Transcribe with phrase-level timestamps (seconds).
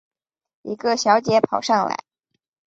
[0.63, 2.05] 一个小姐跑上来